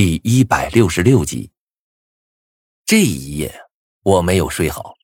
[0.00, 1.50] 第一百六十六集。
[2.86, 3.52] 这一夜
[4.04, 4.94] 我没有睡好，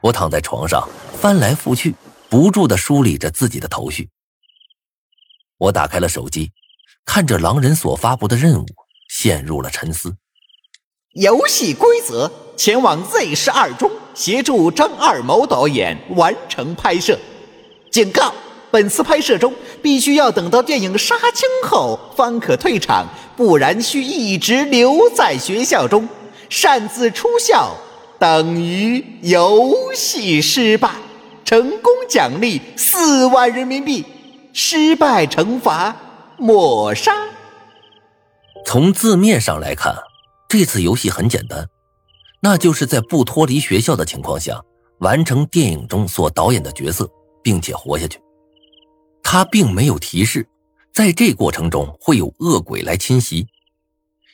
[0.00, 0.88] 我躺在床上
[1.20, 1.94] 翻来覆去，
[2.30, 4.08] 不住的梳理着自己的头绪。
[5.58, 6.52] 我打开了手机，
[7.04, 8.66] 看着狼人所发布的任务，
[9.10, 10.16] 陷入了沉思。
[11.12, 17.18] 游戏规则：前往 Z 十二中协助张二谋导演完成拍摄。
[17.90, 18.32] 警告：
[18.70, 26.08] 本次拍摄中必须要等到电影杀青后方可退场，不然需一直留在学校中。
[26.48, 27.74] 擅自出校
[28.18, 30.90] 等于游戏失败，
[31.44, 34.04] 成功奖励四万人民币，
[34.52, 35.96] 失败惩罚
[36.38, 37.12] 抹杀。
[38.64, 39.94] 从字面上来看。
[40.48, 41.66] 这次游戏很简单，
[42.42, 44.60] 那就是在不脱离学校的情况下，
[44.98, 47.08] 完成电影中所导演的角色，
[47.42, 48.20] 并且活下去。
[49.32, 50.46] 他并没有提示，
[50.92, 53.46] 在这过程中会有恶鬼来侵袭，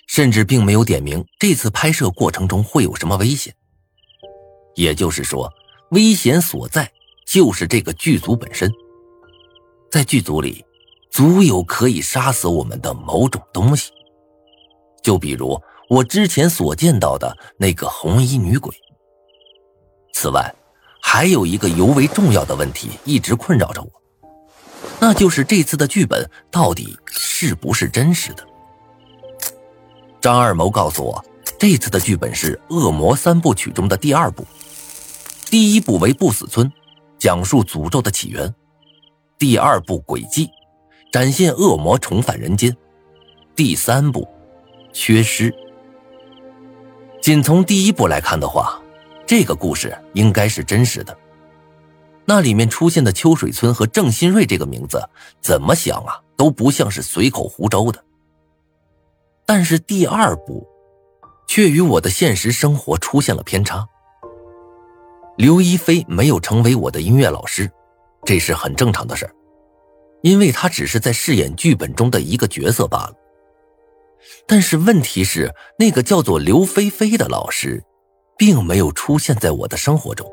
[0.08, 3.54] 甚至并没有点明这次拍摄过程中会有什么危险。
[4.74, 5.48] 也就是说，
[5.92, 6.90] 危险所在
[7.28, 8.68] 就是这个剧组本身。
[9.88, 10.64] 在剧组里，
[11.12, 13.92] 足有可以杀死我们的某种东西，
[15.00, 15.56] 就比如。
[15.88, 18.74] 我之前所见到的那个红衣女鬼。
[20.12, 20.52] 此外，
[21.00, 23.90] 还有一个尤为重要的问题一直困扰着我，
[25.00, 28.44] 那就是这次的剧本到底是不是真实的？
[30.20, 31.24] 张二谋告诉我，
[31.58, 34.44] 这次的剧本是《恶魔三部曲》中的第二部，
[35.46, 36.66] 第一部为《不死村》，
[37.18, 38.48] 讲述诅咒的起源；
[39.38, 40.46] 第二部《诡计》，
[41.12, 42.72] 展现恶魔重返人间；
[43.54, 44.22] 第三部
[44.92, 45.50] 《缺失》。
[47.22, 48.80] 仅从第一部来看的话，
[49.24, 51.16] 这个故事应该是真实的。
[52.30, 55.00] 那里面出现的秋水村和郑新瑞这个名字，
[55.40, 58.04] 怎么想啊都不像是随口胡诌的。
[59.46, 60.68] 但是第二部，
[61.46, 63.88] 却与我的现实生活出现了偏差。
[65.38, 67.70] 刘一飞没有成为我的音乐老师，
[68.26, 69.32] 这是很正常的事儿，
[70.20, 73.14] 因为他只是在饰演剧本中的一个角色罢了。
[74.46, 77.82] 但是问题是，那个叫做刘菲菲的老师，
[78.36, 80.30] 并没有出现在我的生活中。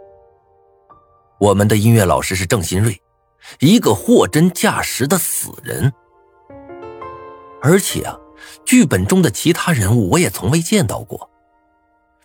[1.40, 3.02] 我们的音乐老师是郑新瑞，
[3.60, 5.92] 一个货真价实的死人。
[7.62, 8.18] 而且啊，
[8.66, 11.30] 剧本中的其他人物我也从未见到过。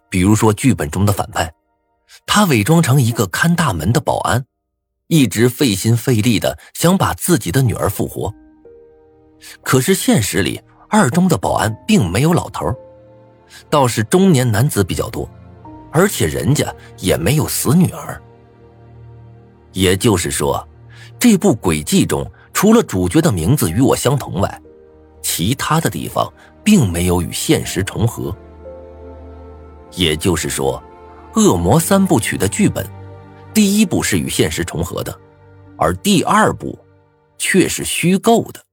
[0.08, 1.52] 比如说，剧本中的反派，
[2.26, 4.44] 他伪装成一个看大门的保安，
[5.06, 8.32] 一直费心费力的想把自己的女儿复活。
[9.62, 10.60] 可是现实里。
[10.92, 12.66] 二中的保安并没有老头，
[13.70, 15.30] 倒是中年男子比较多，
[15.92, 18.20] 而且人家也没有死女儿。
[19.72, 20.66] 也就是说，
[21.18, 24.62] 这部诡计中除了主角的名字与我相同外，
[25.22, 26.32] 其他的地方
[26.64, 28.34] 并没有与现实重合。
[29.92, 30.82] 也就是说，
[31.40, 32.88] 《恶魔三部曲》的剧本，
[33.52, 35.18] 第一部是与现实重合的，
[35.76, 36.78] 而第二部
[37.38, 38.64] 却是虚构的。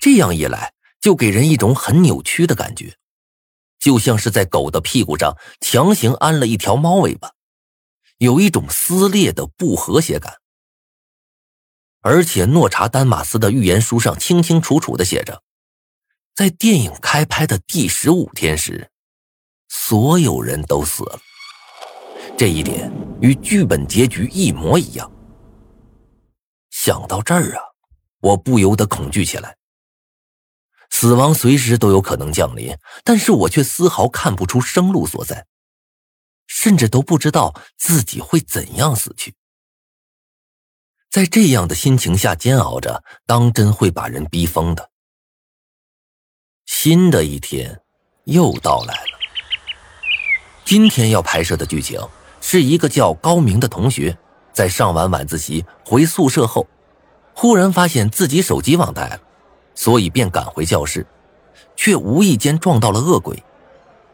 [0.00, 2.94] 这样一来，就给人一种很扭曲的感觉，
[3.78, 7.30] 就像是在狗的屁股上强行安了一条猫尾巴，
[8.18, 10.36] 有一种撕裂的不和谐感。
[12.00, 15.42] 而且，诺查丹马斯的预言书上清清楚楚的写着，
[16.34, 18.90] 在电影开拍的第十五天时，
[19.68, 21.18] 所有人都死了。
[22.38, 25.10] 这一点与剧本结局一模一样。
[26.70, 27.62] 想到这儿啊，
[28.20, 29.56] 我不由得恐惧起来。
[30.90, 32.72] 死亡随时都有可能降临，
[33.02, 35.44] 但是我却丝毫看不出生路所在，
[36.46, 39.34] 甚至都不知道自己会怎样死去。
[41.10, 44.90] 在这样的心情下煎熬着，当真会把人逼疯的。
[46.66, 47.80] 新的一天
[48.24, 49.18] 又到来了。
[50.64, 52.00] 今天要拍摄的剧情
[52.40, 54.18] 是一个叫高明的同学，
[54.52, 56.66] 在上完晚自习回宿舍后，
[57.34, 59.20] 忽然发现自己手机忘带了。
[59.74, 61.06] 所以便赶回教室，
[61.76, 63.42] 却无意间撞到了恶鬼，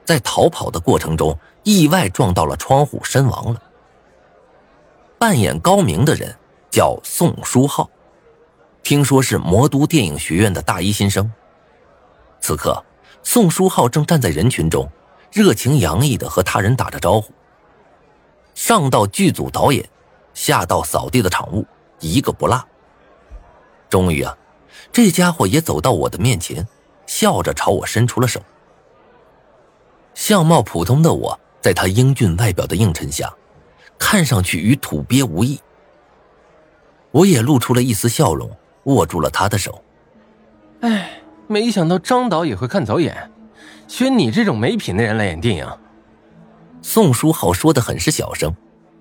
[0.05, 3.63] 在逃跑的过程中意外撞到了窗户身亡了。
[5.19, 6.37] 扮演高明的人
[6.71, 7.89] 叫宋书浩，
[8.83, 11.31] 听说是魔都电影学院的大一新生。
[12.41, 12.85] 此刻，
[13.23, 14.89] 宋书浩正站在人群中，
[15.31, 17.33] 热情洋溢的和他人打着招呼。
[18.55, 19.89] 上到剧组导演，
[20.35, 21.67] 下到扫地的场务，
[22.01, 22.63] 一个不落。
[23.89, 24.37] 终于啊。
[24.91, 26.67] 这家伙也走到我的面前，
[27.07, 28.43] 笑着朝我伸出了手。
[30.15, 33.33] 相貌普通的我，在他英俊外表的映衬下，
[33.99, 35.59] 看上去与土鳖无异。
[37.13, 38.51] 我也露出了一丝笑容，
[38.85, 39.83] 握住了他的手。
[40.81, 43.31] 哎，没想到张导也会看走眼，
[43.87, 45.67] 选你这种没品的人来演电影。
[46.83, 48.53] 宋书浩说的很是小声，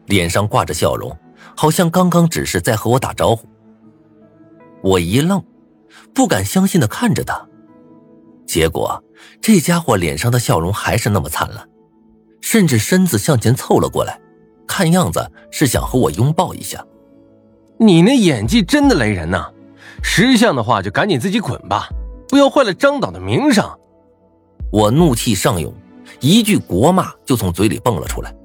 [0.05, 1.17] 脸上挂着笑容，
[1.55, 3.47] 好像刚刚只是在和我打招呼。
[4.83, 5.43] 我一愣，
[6.13, 7.47] 不敢相信的看着他，
[8.45, 9.03] 结果
[9.41, 11.67] 这家伙脸上的笑容还是那么灿烂，
[12.41, 14.19] 甚至身子向前凑了过来，
[14.67, 16.85] 看样子是想和我拥抱一下。
[17.79, 19.49] 你那演技真的雷人呐！
[20.03, 21.87] 识相的话就赶紧自己滚吧，
[22.27, 23.63] 不要坏了张导的名声。
[24.71, 25.73] 我怒气上涌。
[26.19, 28.35] 一句国骂就从嘴里蹦了出来，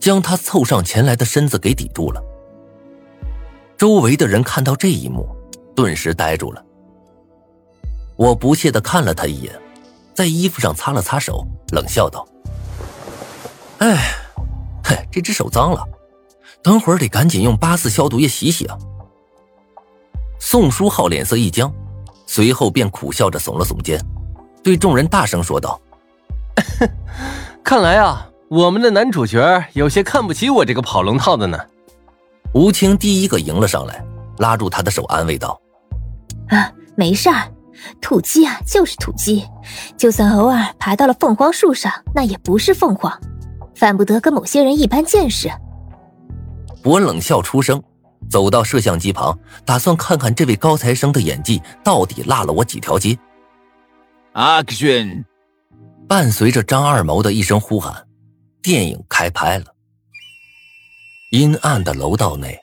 [0.00, 2.20] 将他凑上前来的身子给抵住了。
[3.76, 5.28] 周围的人看到这一幕，
[5.76, 6.64] 顿时呆住了。
[8.16, 9.54] 我不屑的看了他一眼，
[10.12, 12.26] 在衣服上擦了擦手，冷笑道
[13.78, 14.14] ：“哎，
[14.84, 15.82] 嘿，这只手脏了，
[16.62, 18.76] 等会儿得赶紧用八四消毒液洗洗啊。”
[20.38, 21.72] 宋书浩脸色一僵，
[22.26, 23.98] 随后便苦笑着耸了耸肩，
[24.62, 25.80] 对众人大声说道。
[27.62, 31.58] 看来啊，我们的男主角有些看不起我这个跑龙套的呢。
[32.52, 34.04] 吴青第一个迎了上来，
[34.38, 35.60] 拉住他的手安慰道
[36.48, 37.50] ：“啊，没事儿，
[38.00, 39.44] 土鸡啊就是土鸡，
[39.96, 43.12] 就算偶尔爬到了凤凰树上，那也不是凤凰，
[43.84, 45.50] 犯不得跟某些人一般见识。”
[46.82, 47.82] 我冷笑出声，
[48.30, 53.18] 走到摄像机旁，打算看看这位高材生的演技到底落了我几条街。
[54.32, 55.24] Action！
[56.08, 58.06] 伴随着张二毛的一声呼喊，
[58.62, 59.66] 电影开拍了。
[61.30, 62.58] 阴暗的楼道内，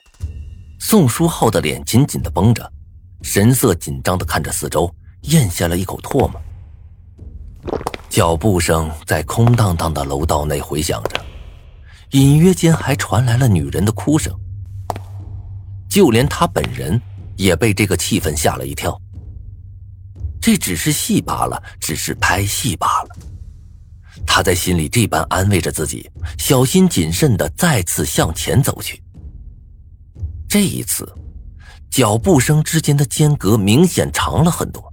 [0.80, 2.68] 宋书浩的脸紧紧的绷着，
[3.22, 4.92] 神色紧张的看着四周，
[5.22, 6.32] 咽下了一口唾沫。
[8.12, 11.24] 脚步声在空荡荡的楼道内回响着，
[12.10, 14.30] 隐约间还传来了女人的哭声。
[15.88, 17.00] 就连他本人
[17.36, 19.00] 也被这个气氛吓了一跳。
[20.42, 23.16] 这只是戏罢了，只是拍戏罢了。
[24.26, 29.02] 他在心里这般安慰着自己，小心谨慎的再次向前走去。
[30.46, 31.10] 这一次，
[31.90, 34.92] 脚步声之间的间隔明显长了很多。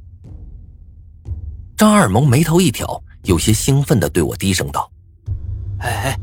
[1.76, 4.90] 张二萌眉头一挑，有些兴奋的对我低声道
[5.80, 6.20] ：“哎哎，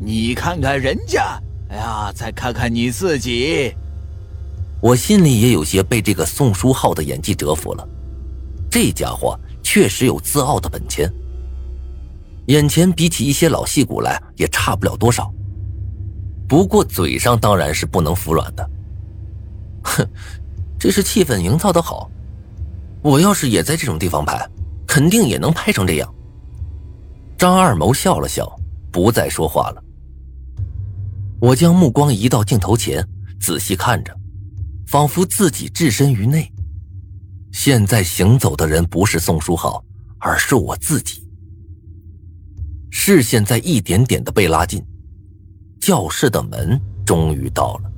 [0.00, 3.74] 你看看人家，哎呀，再看看你自己。”
[4.82, 7.86] 我心里也有些被这个宋书浩的演技折服了，
[8.70, 11.10] 这家伙确实有自傲的本钱。
[12.46, 15.32] 眼前比起一些老戏骨来也差不了多少，
[16.48, 18.70] 不过嘴上当然是不能服软的。
[19.84, 20.08] 哼，
[20.78, 22.10] 这是气氛营造的好，
[23.02, 24.48] 我要是也在这种地方拍，
[24.86, 26.14] 肯定也能拍成这样。
[27.40, 28.54] 张二谋笑了笑，
[28.92, 29.82] 不再说话了。
[31.40, 33.02] 我将目光移到镜头前，
[33.40, 34.14] 仔细看着，
[34.86, 36.52] 仿佛自己置身于内。
[37.50, 39.82] 现在行走的人不是宋书豪，
[40.18, 41.26] 而是我自己。
[42.90, 44.84] 视线在一点点的被拉近，
[45.80, 47.90] 教室的门终于到了。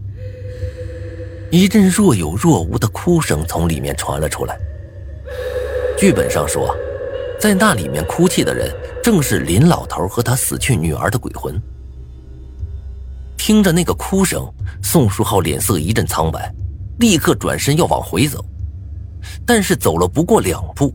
[1.51, 4.57] 一阵若有若无的哭声从里面传了出来。
[5.99, 6.73] 剧本上说，
[7.43, 8.73] 在那里面哭泣的人
[9.03, 11.61] 正是林老头和他死去女儿的鬼魂。
[13.37, 14.49] 听着那个哭声，
[14.81, 16.55] 宋书浩脸色一阵苍白，
[17.01, 18.45] 立刻转身要往回走，
[19.45, 20.95] 但是走了不过两步，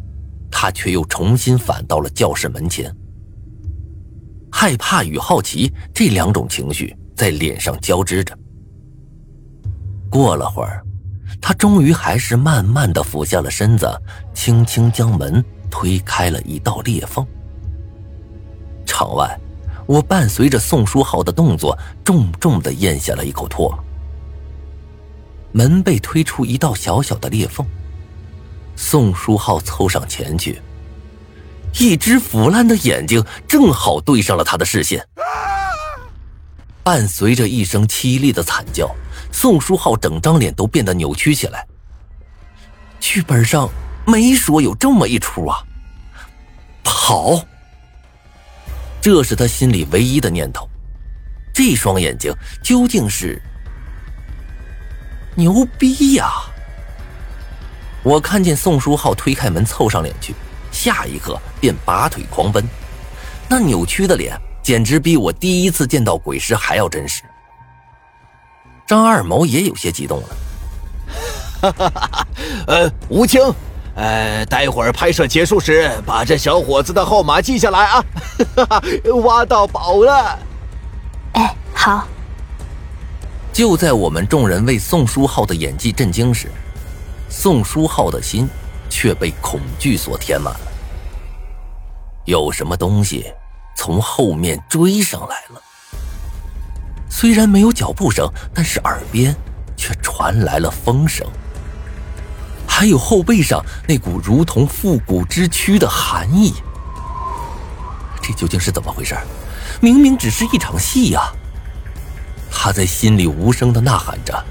[0.50, 2.96] 他却又重新返到了教室门前。
[4.50, 8.34] 害怕与好奇这两种情绪在脸上交织着。
[10.10, 10.82] 过了会儿，
[11.42, 13.86] 他终于还是慢慢的俯下了身子，
[14.34, 17.26] 轻轻将门推开了一道裂缝。
[18.86, 19.40] 场外，
[19.86, 23.84] 我伴随着宋书豪的动作，重重的咽下了一口唾沫。
[25.52, 27.66] 门被推出一道小小的裂缝，
[28.76, 30.62] 宋书浩凑上前去。
[31.80, 35.06] 一只腐烂的眼睛正好对上了他的视线，
[36.84, 38.90] 伴随着一声凄厉的惨叫，
[39.32, 41.68] 宋书浩整张脸都变得扭曲起来。
[43.00, 43.70] 剧本上
[44.08, 45.62] 没说有这么一出啊！
[46.82, 47.46] 跑，
[49.02, 50.68] 这是他心里唯一的念头。
[51.54, 52.34] 这双眼睛
[52.64, 53.42] 究竟是
[55.36, 56.32] 牛逼呀！
[58.02, 60.34] 我看见宋书浩推开门，凑上脸去。
[60.72, 62.64] 下一刻便拔腿狂奔，
[63.50, 67.24] 那扭曲的脸简直比我第一次见到鬼尸还要真实。
[68.86, 70.28] 张二毛也有些激动了，
[71.62, 72.28] 哈哈哈！
[72.68, 73.42] 呃，吴青，
[73.98, 78.06] 呃，待会儿拍摄结束时把这小伙子的号码记下来啊！
[79.26, 80.40] 挖到宝了！
[81.34, 82.08] 哎，好。
[83.52, 86.48] 就在我们众人为宋书浩的演技震惊时，
[87.30, 88.48] 宋书浩的心。
[88.90, 90.60] 却被恐惧所填满了。
[92.24, 93.26] 有什么东西
[93.76, 95.62] 从后面追上来了？
[97.10, 99.36] 虽然没有脚步声，但是耳边
[99.76, 101.28] 却传来了风声，
[102.78, 106.54] 还有后背上那股如同复古之躯的寒意。
[108.22, 109.18] 这究竟是怎么回事？
[109.82, 111.24] 明明只是一场戏呀！
[112.52, 114.46] 他在心里无声的呐喊着，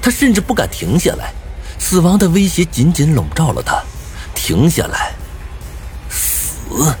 [0.00, 1.34] 他甚至不敢停下来，
[1.78, 3.82] 死亡的威胁紧紧笼罩了他。
[4.34, 5.12] 停下来，
[6.08, 6.96] 死！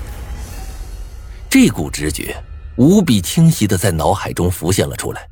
[1.48, 2.36] 这股直觉
[2.76, 5.26] 无比清晰的在脑海中浮现了出来。